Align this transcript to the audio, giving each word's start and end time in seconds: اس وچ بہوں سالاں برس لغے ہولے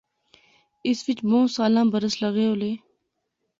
اس 0.89 0.97
وچ 1.07 1.19
بہوں 1.27 1.45
سالاں 1.55 1.85
برس 1.91 2.13
لغے 2.21 2.45
ہولے 2.49 2.71